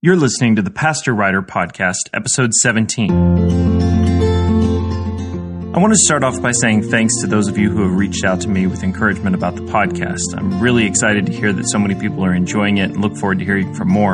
[0.00, 3.10] You're listening to the Pastor Writer Podcast, episode 17.
[5.74, 8.24] I want to start off by saying thanks to those of you who have reached
[8.24, 10.36] out to me with encouragement about the podcast.
[10.36, 13.40] I'm really excited to hear that so many people are enjoying it and look forward
[13.40, 14.12] to hearing from more.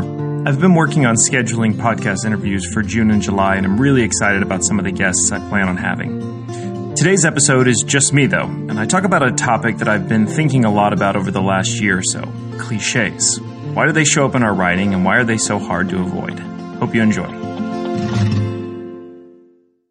[0.49, 4.43] I've been working on scheduling podcast interviews for June and July, and I'm really excited
[4.43, 6.95] about some of the guests I plan on having.
[6.95, 10.27] Today's episode is just me, though, and I talk about a topic that I've been
[10.27, 12.23] thinking a lot about over the last year or so
[12.57, 13.39] cliches.
[13.75, 16.01] Why do they show up in our writing and why are they so hard to
[16.01, 16.39] avoid?
[16.79, 17.27] Hope you enjoy.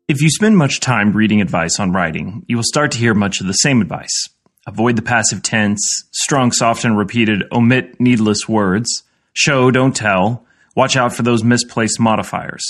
[0.08, 3.42] If you spend much time reading advice on writing, you will start to hear much
[3.42, 4.30] of the same advice.
[4.66, 10.46] Avoid the passive tense, strong, soft, and repeated, omit needless words, show, don't tell,
[10.78, 12.64] watch out for those misplaced modifiers.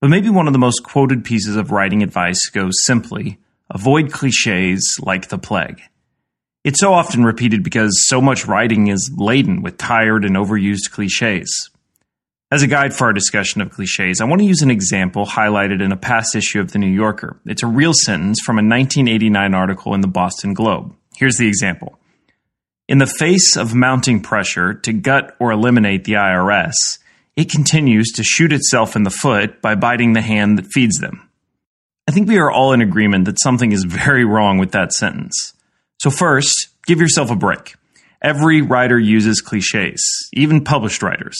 [0.00, 3.38] But maybe one of the most quoted pieces of writing advice goes simply
[3.70, 5.82] avoid cliches like the plague.
[6.64, 11.70] It's so often repeated because so much writing is laden with tired and overused cliches.
[12.52, 15.82] As a guide for our discussion of cliches, I want to use an example highlighted
[15.82, 17.40] in a past issue of The New Yorker.
[17.46, 20.94] It's a real sentence from a 1989 article in the Boston Globe.
[21.16, 21.98] Here's the example
[22.88, 26.74] In the face of mounting pressure to gut or eliminate the IRS,
[27.34, 31.28] it continues to shoot itself in the foot by biting the hand that feeds them.
[32.06, 35.54] I think we are all in agreement that something is very wrong with that sentence.
[36.02, 37.76] So, first, give yourself a break.
[38.20, 41.38] Every writer uses cliches, even published writers.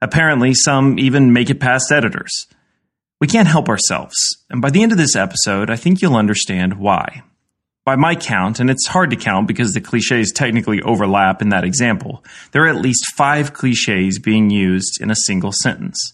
[0.00, 2.46] Apparently, some even make it past editors.
[3.20, 4.14] We can't help ourselves,
[4.48, 7.24] and by the end of this episode, I think you'll understand why.
[7.84, 11.64] By my count, and it's hard to count because the cliches technically overlap in that
[11.64, 16.12] example, there are at least five cliches being used in a single sentence.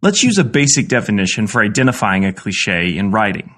[0.00, 3.54] Let's use a basic definition for identifying a cliche in writing.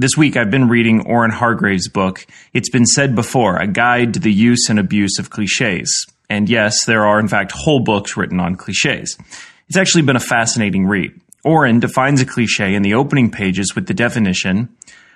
[0.00, 4.20] This week I've been reading Orin Hargraves' book, It's Been Said Before A Guide to
[4.20, 6.06] the Use and Abuse of Cliches.
[6.30, 9.18] And yes, there are in fact whole books written on cliches.
[9.66, 11.20] It's actually been a fascinating read.
[11.42, 14.68] Orin defines a cliche in the opening pages with the definition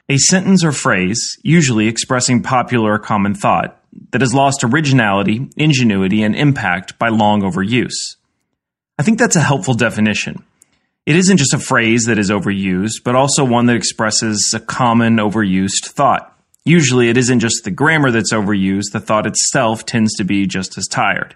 [0.08, 6.24] a sentence or phrase, usually expressing popular or common thought, that has lost originality, ingenuity,
[6.24, 8.16] and impact by long overuse.
[8.98, 10.42] I think that's a helpful definition.
[11.04, 15.16] It isn't just a phrase that is overused, but also one that expresses a common
[15.16, 16.28] overused thought.
[16.64, 20.78] Usually, it isn't just the grammar that's overused, the thought itself tends to be just
[20.78, 21.34] as tired.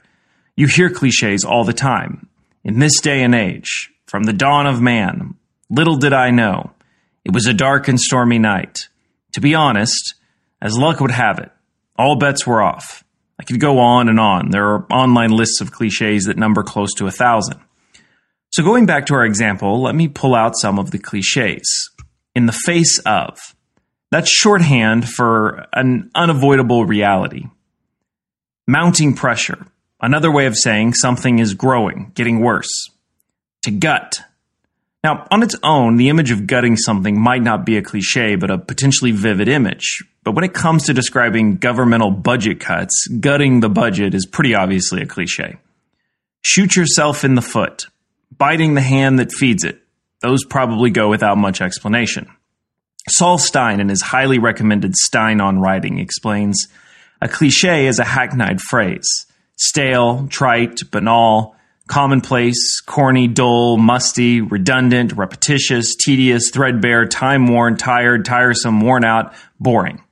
[0.54, 2.28] You hear cliches all the time.
[2.62, 5.34] In this day and age, from the dawn of man,
[5.68, 6.70] little did I know.
[7.24, 8.88] It was a dark and stormy night.
[9.32, 10.14] To be honest,
[10.62, 11.50] as luck would have it,
[11.98, 13.02] all bets were off.
[13.38, 14.50] I could go on and on.
[14.50, 17.60] There are online lists of cliches that number close to a thousand.
[18.56, 21.90] So, going back to our example, let me pull out some of the cliches.
[22.34, 23.38] In the face of.
[24.10, 27.48] That's shorthand for an unavoidable reality.
[28.66, 29.66] Mounting pressure.
[30.00, 32.70] Another way of saying something is growing, getting worse.
[33.64, 34.20] To gut.
[35.04, 38.50] Now, on its own, the image of gutting something might not be a cliche, but
[38.50, 40.02] a potentially vivid image.
[40.24, 45.02] But when it comes to describing governmental budget cuts, gutting the budget is pretty obviously
[45.02, 45.56] a cliche.
[46.40, 47.88] Shoot yourself in the foot
[48.30, 49.80] biting the hand that feeds it.
[50.20, 52.28] Those probably go without much explanation.
[53.08, 56.66] Sol Stein, in his highly recommended Stein on Writing, explains
[57.20, 59.26] a cliche is a hackneyed phrase
[59.58, 61.56] stale, trite, banal,
[61.88, 70.02] commonplace, corny, dull, musty, redundant, repetitious, tedious, threadbare, time worn, tired, tiresome, worn out, boring.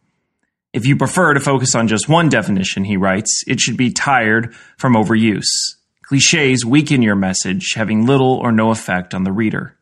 [0.73, 4.55] If you prefer to focus on just one definition, he writes, it should be tired
[4.77, 5.45] from overuse.
[6.07, 9.77] Cliches weaken your message, having little or no effect on the reader.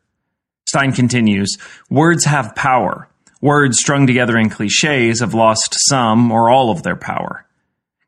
[0.65, 1.57] Stein continues
[1.89, 3.09] Words have power.
[3.41, 7.45] Words strung together in cliches have lost some or all of their power.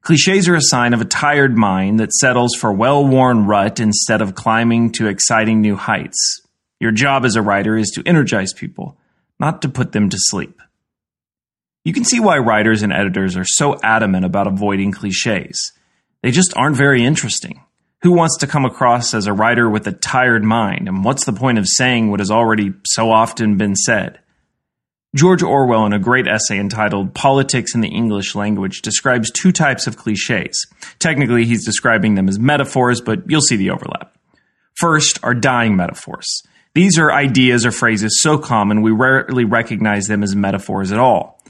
[0.02, 4.22] Cliches are a sign of a tired mind that settles for well worn rut instead
[4.22, 6.42] of climbing to exciting new heights.
[6.80, 8.98] Your job as a writer is to energize people,
[9.40, 10.62] not to put them to sleep.
[11.84, 15.74] You can see why writers and editors are so adamant about avoiding cliches.
[16.22, 17.65] They just aren't very interesting.
[18.06, 21.34] Who wants to come across as a writer with a tired mind, and what's the
[21.34, 24.20] point of saying what has already so often been said?
[25.16, 29.88] George Orwell, in a great essay entitled Politics and the English Language, describes two types
[29.88, 30.68] of cliches.
[31.00, 34.16] Technically, he's describing them as metaphors, but you'll see the overlap.
[34.76, 36.28] First are dying metaphors.
[36.76, 41.42] These are ideas or phrases so common we rarely recognize them as metaphors at all.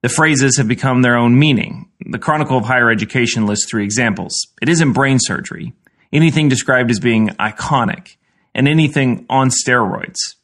[0.00, 1.90] The phrases have become their own meaning.
[2.00, 4.32] The Chronicle of Higher Education lists three examples.
[4.62, 5.74] It isn't brain surgery
[6.12, 8.16] anything described as being iconic,
[8.54, 10.34] and anything on steroids.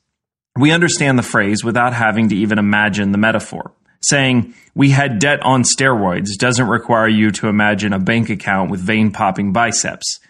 [0.57, 3.73] We understand the phrase without having to even imagine the metaphor.
[4.03, 8.81] Saying, we had debt on steroids doesn't require you to imagine a bank account with
[8.81, 10.21] vein popping biceps.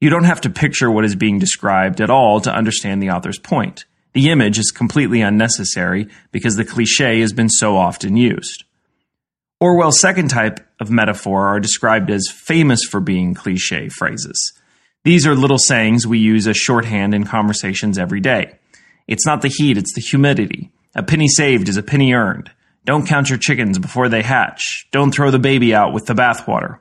[0.00, 3.38] You don't have to picture what is being described at all to understand the author's
[3.38, 3.84] point.
[4.12, 8.64] The image is completely unnecessary because the cliche has been so often used.
[9.60, 14.54] Orwell's second type of metaphor are described as famous for being cliche phrases.
[15.02, 18.58] These are little sayings we use as shorthand in conversations every day.
[19.06, 20.70] It's not the heat, it's the humidity.
[20.94, 22.50] A penny saved is a penny earned.
[22.84, 24.86] Don't count your chickens before they hatch.
[24.90, 26.80] Don't throw the baby out with the bathwater.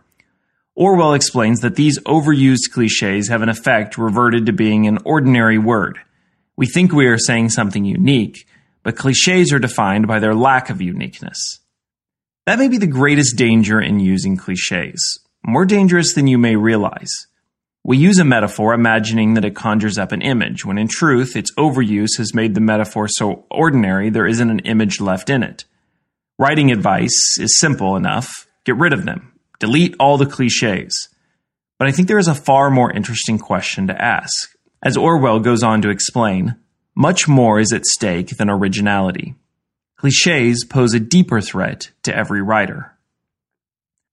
[0.76, 6.00] Orwell explains that these overused cliches have in effect reverted to being an ordinary word.
[6.58, 8.46] We think we are saying something unique,
[8.84, 11.60] but cliches are defined by their lack of uniqueness.
[12.46, 17.28] That may be the greatest danger in using cliches, more dangerous than you may realize.
[17.90, 21.52] We use a metaphor imagining that it conjures up an image, when in truth, its
[21.56, 25.66] overuse has made the metaphor so ordinary there isn't an image left in it.
[26.38, 31.10] Writing advice is simple enough get rid of them, delete all the cliches.
[31.80, 34.52] But I think there is a far more interesting question to ask.
[34.84, 36.58] As Orwell goes on to explain,
[36.94, 39.34] much more is at stake than originality.
[39.98, 42.96] Cliches pose a deeper threat to every writer.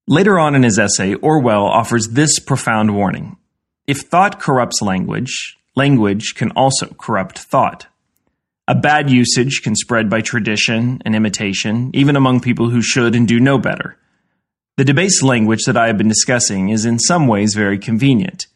[0.08, 3.35] Later on in his essay, Orwell offers this profound warning.
[3.86, 7.86] If thought corrupts language, language can also corrupt thought.
[8.66, 13.28] A bad usage can spread by tradition and imitation, even among people who should and
[13.28, 13.96] do know better.
[14.76, 18.48] The debased language that I have been discussing is in some ways very convenient.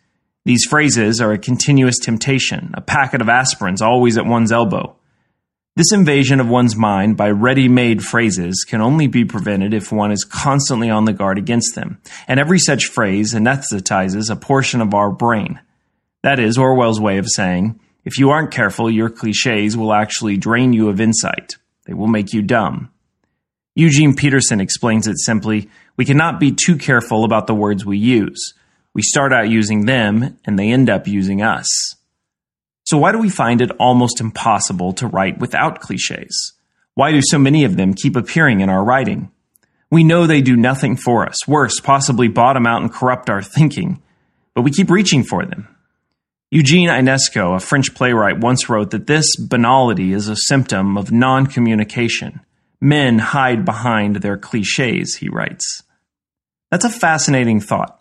[0.44, 4.96] These phrases are a continuous temptation, a packet of aspirins always at one's elbow.
[5.76, 10.11] This invasion of one's mind by ready made phrases can only be prevented if one
[10.11, 14.94] is constantly on the guard against them, and every such phrase anesthetizes a portion of
[14.94, 15.61] our brain.
[16.22, 20.72] That is Orwell's way of saying, if you aren't careful, your cliches will actually drain
[20.72, 21.56] you of insight.
[21.87, 22.90] They will make you dumb.
[23.76, 28.55] Eugene Peterson explains it simply we cannot be too careful about the words we use.
[28.93, 31.94] We start out using them, and they end up using us.
[32.90, 36.54] So, why do we find it almost impossible to write without cliches?
[36.94, 39.31] Why do so many of them keep appearing in our writing?
[39.92, 44.02] We know they do nothing for us, worse, possibly bottom out and corrupt our thinking,
[44.56, 45.69] but we keep reaching for them.
[46.50, 51.46] Eugene Ionesco, a French playwright, once wrote that this banality is a symptom of non
[51.46, 52.40] communication.
[52.81, 55.84] Men hide behind their cliches, he writes.
[56.72, 58.00] That's a fascinating thought.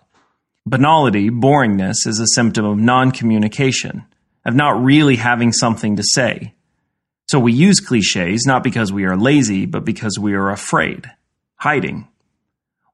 [0.65, 4.07] Banality, boringness, is a symptom of non communication,
[4.49, 6.55] of not really having something to say.
[7.27, 11.09] So we use cliches not because we are lazy, but because we are afraid,
[11.55, 12.07] hiding.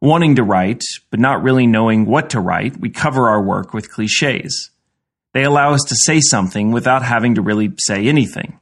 [0.02, 3.90] Wanting to write, but not really knowing what to write, we cover our work with
[3.90, 4.70] cliches.
[5.34, 8.60] They allow us to say something without having to really say anything.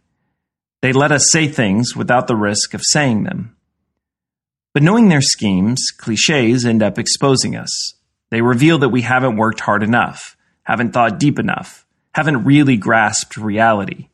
[0.84, 3.56] They let us say things without the risk of saying them.
[4.75, 7.95] But knowing their schemes, cliches end up exposing us.
[8.30, 11.82] They reveal that we haven't worked hard enough, haven't thought deep enough,
[12.13, 14.10] haven't really grasped reality.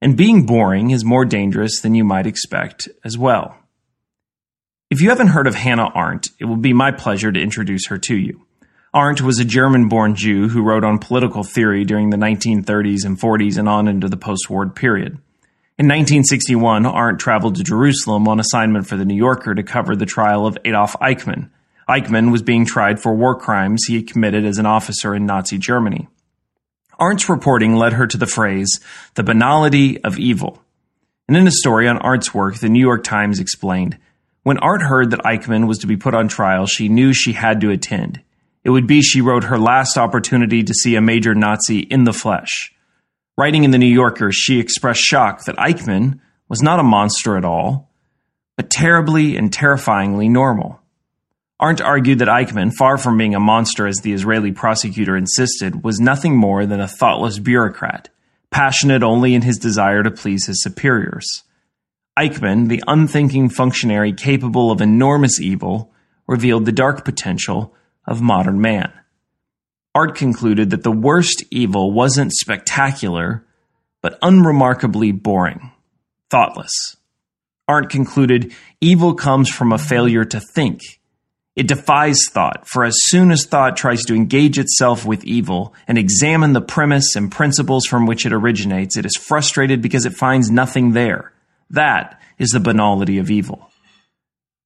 [0.00, 3.56] And being boring is more dangerous than you might expect as well.
[4.90, 7.98] If you haven't heard of Hannah Arendt, it will be my pleasure to introduce her
[7.98, 8.46] to you.
[8.94, 13.18] Arendt was a German born Jew who wrote on political theory during the 1930s and
[13.18, 15.18] 40s and on into the post war period.
[15.76, 20.06] In 1961, Arendt traveled to Jerusalem on assignment for The New Yorker to cover the
[20.06, 21.50] trial of Adolf Eichmann.
[21.88, 25.58] Eichmann was being tried for war crimes he had committed as an officer in Nazi
[25.58, 26.06] Germany.
[27.00, 28.80] Arendt's reporting led her to the phrase,
[29.14, 30.62] the banality of evil.
[31.26, 33.98] And in a story on Arendt's work, the New York Times explained,
[34.42, 37.62] when Arendt heard that Eichmann was to be put on trial, she knew she had
[37.62, 38.20] to attend.
[38.62, 42.12] It would be, she wrote, her last opportunity to see a major Nazi in the
[42.12, 42.74] flesh.
[43.38, 47.44] Writing in the New Yorker, she expressed shock that Eichmann was not a monster at
[47.44, 47.90] all,
[48.56, 50.80] but terribly and terrifyingly normal.
[51.62, 56.00] Arendt argued that Eichmann, far from being a monster as the Israeli prosecutor insisted, was
[56.00, 58.08] nothing more than a thoughtless bureaucrat,
[58.50, 61.44] passionate only in his desire to please his superiors.
[62.18, 65.92] Eichmann, the unthinking functionary capable of enormous evil,
[66.26, 67.74] revealed the dark potential
[68.06, 68.92] of modern man.
[69.96, 73.44] Arendt concluded that the worst evil wasn't spectacular,
[74.02, 75.70] but unremarkably boring,
[76.30, 76.96] thoughtless.
[77.68, 80.80] Arendt concluded evil comes from a failure to think.
[81.56, 85.96] It defies thought, for as soon as thought tries to engage itself with evil and
[85.96, 90.50] examine the premise and principles from which it originates, it is frustrated because it finds
[90.50, 91.32] nothing there.
[91.70, 93.70] That is the banality of evil.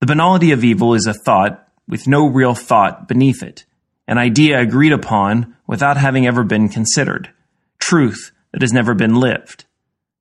[0.01, 3.67] The banality of evil is a thought with no real thought beneath it,
[4.07, 7.31] an idea agreed upon without having ever been considered,
[7.79, 9.67] truth that has never been lived.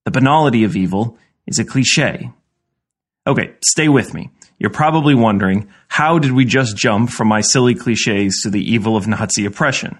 [0.03, 2.31] The banality of evil is a cliche.
[3.25, 4.31] Okay, stay with me.
[4.59, 8.97] You're probably wondering, how did we just jump from my silly cliches to the evil
[8.97, 9.99] of Nazi oppression?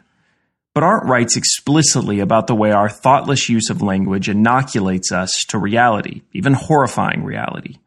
[0.74, 5.58] But Arendt writes explicitly about the way our thoughtless use of language inoculates us to
[5.58, 7.78] reality, even horrifying reality.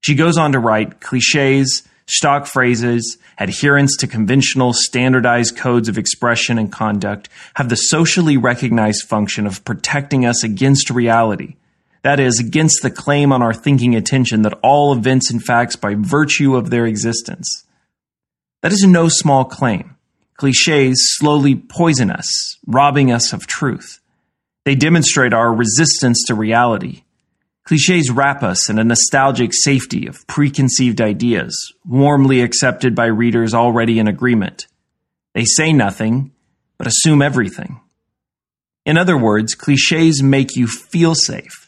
[0.00, 6.58] She goes on to write cliches, stock phrases, adherence to conventional standardized codes of expression
[6.58, 11.56] and conduct have the socially recognized function of protecting us against reality.
[12.06, 15.96] That is, against the claim on our thinking attention that all events and facts by
[15.96, 17.64] virtue of their existence.
[18.62, 19.96] That is no small claim.
[20.36, 23.98] Cliches slowly poison us, robbing us of truth.
[24.64, 27.02] They demonstrate our resistance to reality.
[27.64, 33.98] Cliches wrap us in a nostalgic safety of preconceived ideas, warmly accepted by readers already
[33.98, 34.68] in agreement.
[35.34, 36.30] They say nothing,
[36.78, 37.80] but assume everything.
[38.84, 41.65] In other words, cliches make you feel safe.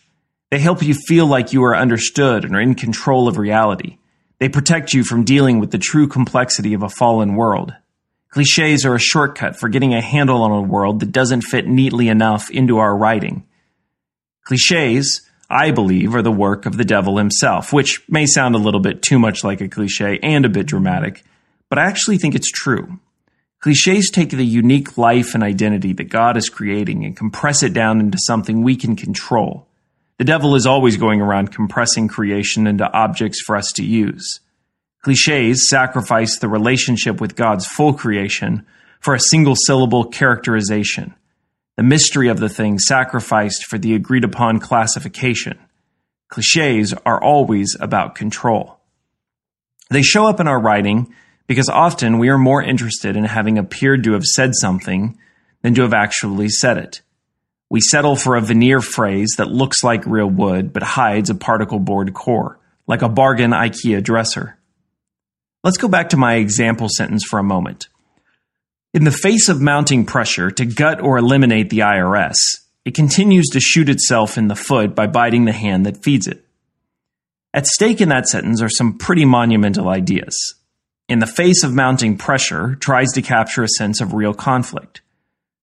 [0.50, 3.98] They help you feel like you are understood and are in control of reality.
[4.38, 7.74] They protect you from dealing with the true complexity of a fallen world.
[8.30, 12.08] Cliches are a shortcut for getting a handle on a world that doesn't fit neatly
[12.08, 13.46] enough into our writing.
[14.44, 18.80] Cliches, I believe, are the work of the devil himself, which may sound a little
[18.80, 21.24] bit too much like a cliche and a bit dramatic,
[21.68, 23.00] but I actually think it's true.
[23.60, 28.00] Cliches take the unique life and identity that God is creating and compress it down
[28.00, 29.67] into something we can control.
[30.18, 34.40] The devil is always going around compressing creation into objects for us to use.
[35.02, 38.66] Cliches sacrifice the relationship with God's full creation
[39.00, 41.14] for a single syllable characterization,
[41.76, 45.56] the mystery of the thing sacrificed for the agreed upon classification.
[46.28, 48.80] Cliches are always about control.
[49.88, 51.14] They show up in our writing
[51.46, 55.16] because often we are more interested in having appeared to have said something
[55.62, 57.02] than to have actually said it.
[57.70, 61.78] We settle for a veneer phrase that looks like real wood but hides a particle
[61.78, 64.58] board core, like a bargain IKEA dresser.
[65.62, 67.88] Let's go back to my example sentence for a moment.
[68.94, 72.36] In the face of mounting pressure to gut or eliminate the IRS,
[72.86, 76.44] it continues to shoot itself in the foot by biting the hand that feeds it.
[77.52, 80.54] At stake in that sentence are some pretty monumental ideas.
[81.06, 85.02] In the face of mounting pressure tries to capture a sense of real conflict.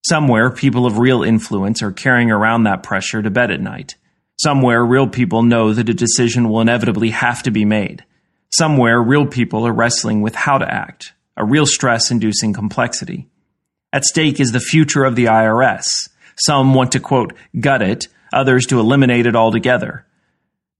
[0.08, 3.96] Somewhere, people of real influence are carrying around that pressure to bed at night.
[4.40, 8.06] Somewhere, real people know that a decision will inevitably have to be made.
[8.54, 13.28] Somewhere, real people are wrestling with how to act, a real stress inducing complexity.
[13.92, 15.86] At stake is the future of the IRS.
[16.38, 20.06] Some want to, quote, gut it, others to eliminate it altogether.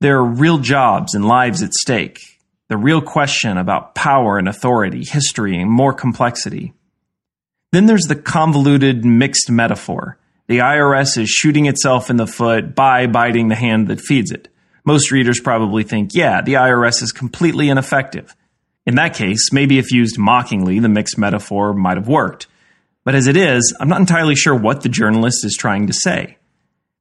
[0.02, 2.20] There are real jobs and lives at stake.
[2.68, 6.74] The real question about power and authority, history, and more complexity.
[7.76, 10.18] Then there's the convoluted, mixed metaphor.
[10.48, 14.48] The IRS is shooting itself in the foot by biting the hand that feeds it.
[14.86, 18.34] Most readers probably think, yeah, the IRS is completely ineffective.
[18.86, 22.48] In that case, maybe if used mockingly, the mixed metaphor might have worked.
[23.04, 26.38] But as it is, I'm not entirely sure what the journalist is trying to say.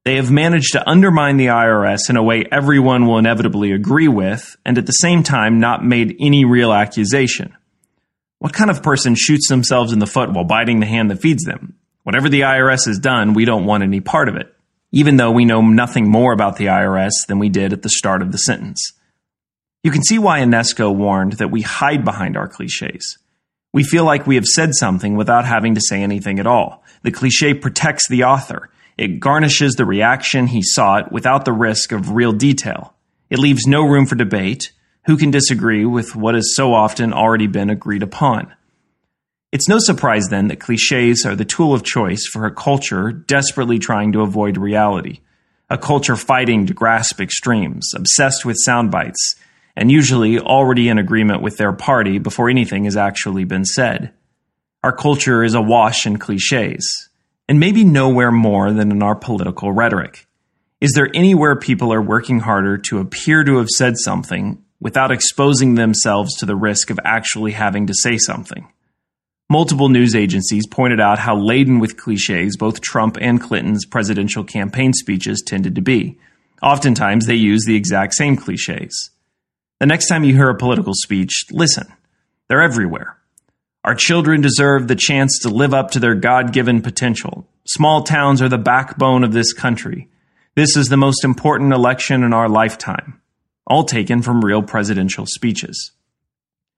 [0.02, 4.56] They have managed to undermine the IRS in a way everyone will inevitably agree with,
[4.64, 7.54] and at the same time not made any real accusation.
[8.44, 11.44] What kind of person shoots themselves in the foot while biting the hand that feeds
[11.44, 11.76] them?
[12.02, 14.54] Whatever the IRS has done, we don't want any part of it
[14.94, 18.22] even though we know nothing more about the IRS than we did at the start
[18.22, 18.92] of the sentence.
[19.82, 23.18] You can see why Ionesco warned that we hide behind our cliches.
[23.72, 26.84] We feel like we have said something without having to say anything at all.
[27.02, 28.70] The cliche protects the author.
[28.96, 32.94] It garnishes the reaction he sought without the risk of real detail.
[33.30, 34.70] It leaves no room for debate.
[35.06, 38.54] Who can disagree with what has so often already been agreed upon?
[39.52, 43.78] It's no surprise then that cliches are the tool of choice for a culture desperately
[43.78, 45.20] trying to avoid reality.
[45.68, 49.36] A culture fighting to grasp extremes, obsessed with sound bites,
[49.76, 54.10] and usually already in agreement with their party before anything has actually been said.
[54.82, 57.10] Our culture is awash in cliches,
[57.46, 60.26] and maybe nowhere more than in our political rhetoric.
[60.80, 65.74] Is there anywhere people are working harder to appear to have said something without exposing
[65.74, 68.70] themselves to the risk of actually having to say something?
[69.50, 74.92] Multiple news agencies pointed out how laden with cliches both Trump and Clinton's presidential campaign
[74.92, 76.18] speeches tended to be.
[76.62, 79.10] Oftentimes, they use the exact same cliches.
[79.80, 81.92] The next time you hear a political speech, listen.
[82.48, 83.18] They're everywhere.
[83.84, 87.46] Our children deserve the chance to live up to their God given potential.
[87.66, 90.08] Small towns are the backbone of this country.
[90.54, 93.20] This is the most important election in our lifetime.
[93.66, 95.92] All taken from real presidential speeches.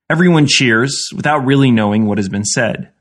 [0.08, 2.92] Everyone cheers without really knowing what has been said.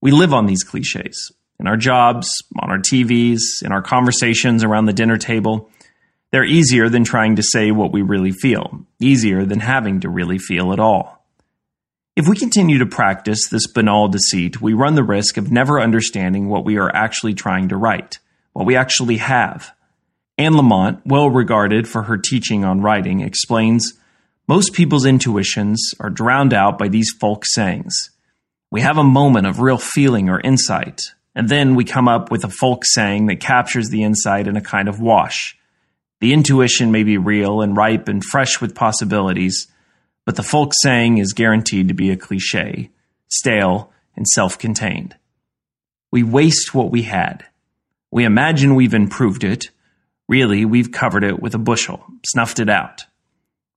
[0.00, 4.86] We live on these cliches in our jobs, on our TVs, in our conversations around
[4.86, 5.70] the dinner table.
[6.32, 10.38] They're easier than trying to say what we really feel, easier than having to really
[10.38, 11.24] feel at all.
[12.16, 16.48] If we continue to practice this banal deceit, we run the risk of never understanding
[16.48, 18.18] what we are actually trying to write,
[18.52, 19.72] what we actually have.
[20.42, 23.92] Anne Lamott, well regarded for her teaching on writing, explains
[24.48, 28.10] most people's intuitions are drowned out by these folk sayings.
[28.68, 31.00] We have a moment of real feeling or insight,
[31.36, 34.60] and then we come up with a folk saying that captures the insight in a
[34.60, 35.56] kind of wash.
[36.20, 39.68] The intuition may be real and ripe and fresh with possibilities,
[40.24, 42.90] but the folk saying is guaranteed to be a cliche,
[43.28, 45.14] stale, and self contained.
[46.10, 47.44] We waste what we had.
[48.10, 49.70] We imagine we've improved it.
[50.28, 53.06] Really, we've covered it with a bushel, snuffed it out.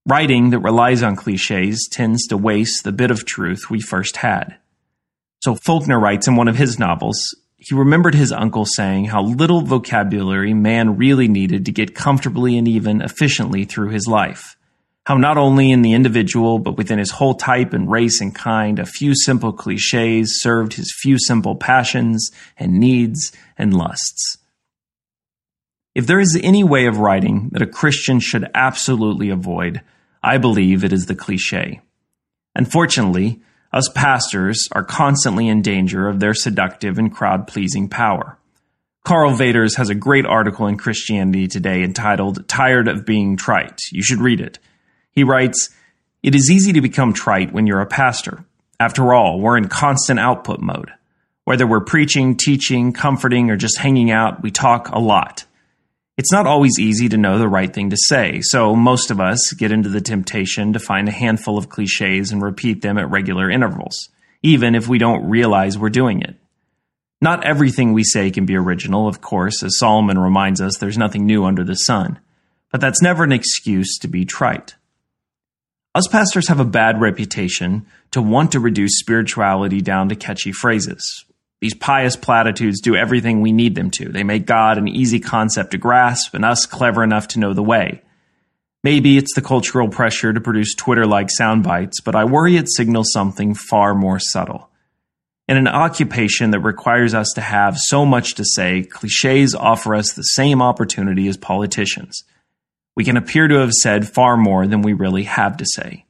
[0.07, 4.57] Writing that relies on cliches tends to waste the bit of truth we first had.
[5.43, 9.61] So Faulkner writes in one of his novels, he remembered his uncle saying how little
[9.61, 14.55] vocabulary man really needed to get comfortably and even efficiently through his life.
[15.07, 18.77] How not only in the individual, but within his whole type and race and kind,
[18.77, 24.37] a few simple cliches served his few simple passions and needs and lusts.
[25.95, 29.81] If there is any way of writing that a Christian should absolutely avoid,
[30.21, 31.79] I believe it is the cliche.
[32.53, 38.37] Unfortunately, us pastors are constantly in danger of their seductive and crowd pleasing power.
[39.05, 43.79] Karl Vaters has a great article in Christianity Today entitled Tired of Being Trite.
[43.91, 44.59] You should read it.
[45.11, 45.69] He writes,
[46.23, 48.43] It is easy to become trite when you're a pastor.
[48.81, 50.91] After all, we're in constant output mode.
[51.45, 55.45] Whether we're preaching, teaching, comforting, or just hanging out, we talk a lot.
[56.17, 59.51] It's not always easy to know the right thing to say, so most of us
[59.51, 63.51] get into the temptation to find a handful of cliches and repeat them at regular
[63.51, 64.07] intervals,
[64.41, 66.37] even if we don't realize we're doing it.
[67.19, 71.25] Not everything we say can be original, of course, as Solomon reminds us there's nothing
[71.25, 72.19] new under the sun,
[72.71, 74.75] but that's never an excuse to be trite.
[75.93, 81.25] Us pastors have a bad reputation to want to reduce spirituality down to catchy phrases,
[81.65, 84.09] these pious platitudes do everything we need them to.
[84.09, 87.63] They make God an easy concept to grasp and us clever enough to know the
[87.63, 88.03] way.
[88.83, 92.67] Maybe it's the cultural pressure to produce Twitter like sound bites, but I worry it
[92.69, 94.69] signals something far more subtle.
[95.47, 100.13] In an occupation that requires us to have so much to say, cliches offer us
[100.13, 102.25] the same opportunity as politicians.
[102.95, 106.05] We can appear to have said far more than we really have to say.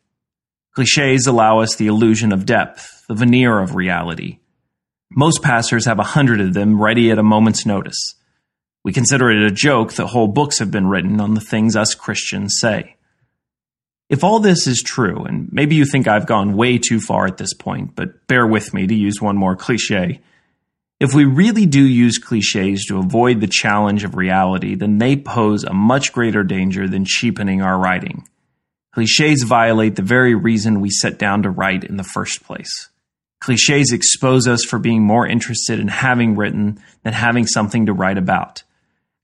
[0.74, 4.40] Cliches allow us the illusion of depth, the veneer of reality.
[5.10, 8.16] Most pastors have a hundred of them ready at a moment's notice.
[8.84, 11.96] We consider it a joke that whole books have been written on the things us
[11.96, 12.96] Christians say.
[14.10, 17.38] If all this is true, and maybe you think I've gone way too far at
[17.38, 20.22] this point, but bear with me to use one more cliche.
[21.00, 25.64] If we really do use cliches to avoid the challenge of reality, then they pose
[25.64, 28.28] a much greater danger than cheapening our writing.
[28.94, 32.90] Cliches violate the very reason we set down to write in the first place.
[33.46, 38.18] Cliches expose us for being more interested in having written than having something to write
[38.18, 38.64] about.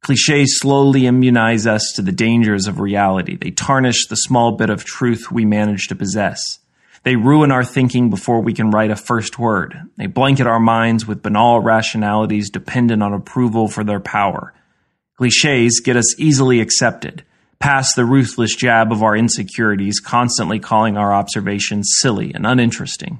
[0.01, 3.35] Cliches slowly immunize us to the dangers of reality.
[3.35, 6.59] They tarnish the small bit of truth we manage to possess.
[7.01, 9.75] They ruin our thinking before we can write a first word.
[9.97, 14.53] They blanket our minds with banal rationalities dependent on approval for their power.
[15.17, 17.25] Cliches get us easily accepted,
[17.57, 23.19] past the ruthless jab of our insecurities, constantly calling our observations silly and uninteresting.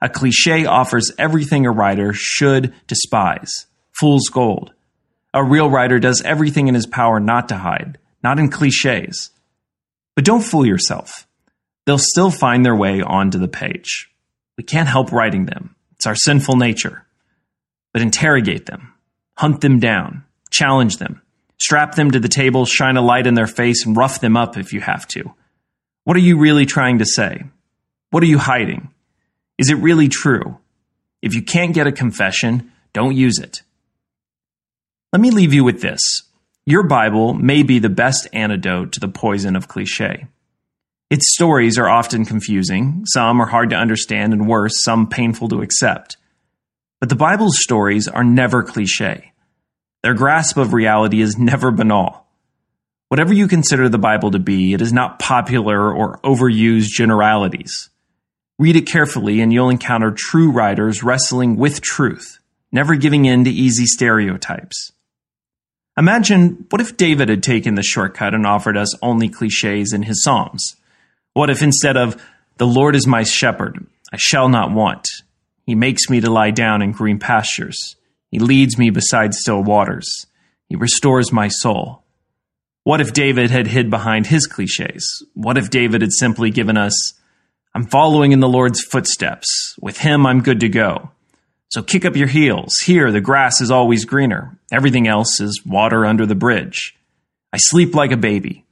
[0.00, 3.66] A cliche offers everything a writer should despise
[3.98, 4.72] fool's gold.
[5.32, 9.30] A real writer does everything in his power not to hide, not in cliches.
[10.14, 11.26] But don't fool yourself.
[11.84, 14.10] They'll still find their way onto the page.
[14.56, 15.76] We can't help writing them.
[15.92, 17.06] It's our sinful nature.
[17.92, 18.92] But interrogate them,
[19.36, 21.22] hunt them down, challenge them,
[21.58, 24.58] strap them to the table, shine a light in their face, and rough them up
[24.58, 25.32] if you have to.
[26.04, 27.44] What are you really trying to say?
[28.10, 28.90] What are you hiding?
[29.58, 30.58] Is it really true?
[31.22, 33.62] If you can't get a confession, don't use it.
[35.12, 36.00] Let me leave you with this.
[36.66, 40.26] Your Bible may be the best antidote to the poison of cliche.
[41.08, 45.62] Its stories are often confusing, some are hard to understand, and worse, some painful to
[45.62, 46.16] accept.
[46.98, 49.32] But the Bible's stories are never cliche.
[50.02, 52.26] Their grasp of reality is never banal.
[53.08, 57.90] Whatever you consider the Bible to be, it is not popular or overused generalities.
[58.58, 62.38] Read it carefully, and you'll encounter true writers wrestling with truth,
[62.72, 64.92] never giving in to easy stereotypes.
[65.98, 70.22] Imagine what if David had taken the shortcut and offered us only cliches in his
[70.22, 70.76] Psalms?
[71.34, 72.22] What if instead of,
[72.58, 75.06] The Lord is my shepherd, I shall not want,
[75.66, 77.96] He makes me to lie down in green pastures,
[78.30, 80.26] He leads me beside still waters,
[80.68, 82.04] He restores my soul?
[82.84, 85.26] What if David had hid behind his cliches?
[85.34, 87.14] What if David had simply given us,
[87.76, 89.76] I'm following in the Lord's footsteps.
[89.82, 91.10] With Him, I'm good to go.
[91.68, 92.72] So kick up your heels.
[92.82, 94.56] Here, the grass is always greener.
[94.72, 96.96] Everything else is water under the bridge.
[97.52, 98.64] I sleep like a baby.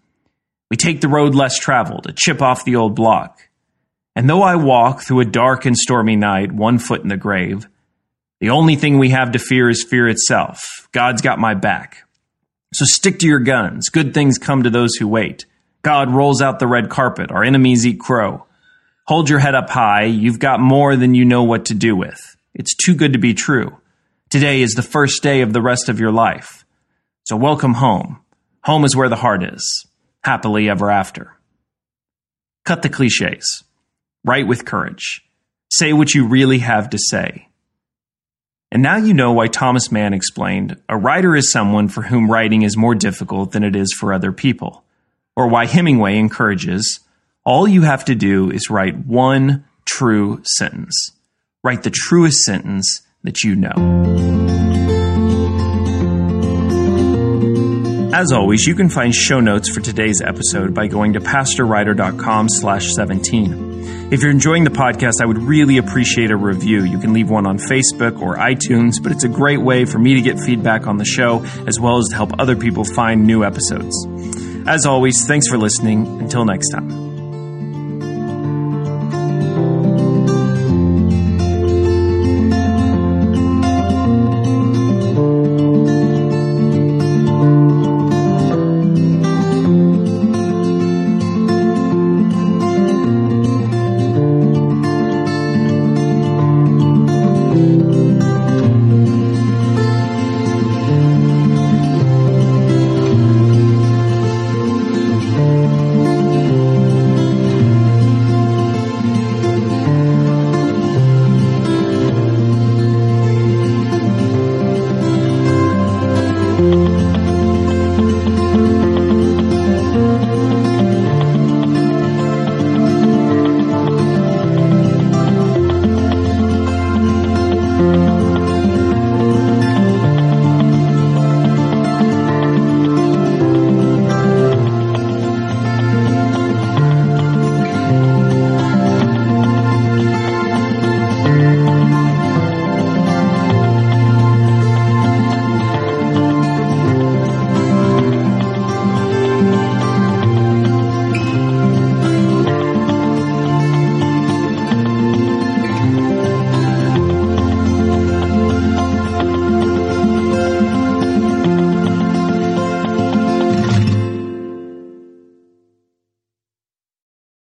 [0.71, 3.47] We take the road less traveled, a chip off the old block.
[4.17, 7.69] And though I walk through a dark and stormy night, one foot in the grave,
[8.41, 10.89] the only thing we have to fear is fear itself.
[10.93, 12.09] God's got my back.
[12.73, 13.91] So stick to your guns.
[13.91, 15.45] Good things come to those who wait.
[15.83, 17.31] God rolls out the red carpet.
[17.31, 18.47] Our enemies eat crow.
[19.07, 20.05] Hold your head up high.
[20.05, 22.37] You've got more than you know what to do with.
[22.55, 23.77] It's too good to be true.
[24.31, 26.65] Today is the first day of the rest of your life.
[27.25, 28.21] So welcome home.
[28.63, 29.87] Home is where the heart is.
[30.23, 31.37] Happily ever after.
[32.65, 33.63] Cut the cliches.
[34.25, 35.23] Write with courage.
[35.71, 37.49] Say what you really have to say.
[38.73, 42.63] And now you know why Thomas Mann explained a writer is someone for whom writing
[42.63, 44.83] is more difficult than it is for other people.
[45.37, 47.01] Or why Hemingway encourages
[47.45, 51.13] all you have to do is write one true sentence.
[51.63, 54.25] Write the truest sentence that you know.
[58.15, 62.93] As always, you can find show notes for today's episode by going to pastorwriter.com slash
[62.95, 64.13] 17.
[64.13, 66.85] If you're enjoying the podcast, I would really appreciate a review.
[66.85, 70.15] You can leave one on Facebook or iTunes, but it's a great way for me
[70.15, 73.43] to get feedback on the show as well as to help other people find new
[73.45, 74.07] episodes.
[74.67, 76.07] As always, thanks for listening.
[76.21, 77.14] Until next time.